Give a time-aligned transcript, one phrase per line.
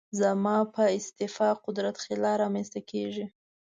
[0.21, 3.25] زما په استعفا قدرت خلا رامنځته کېږي.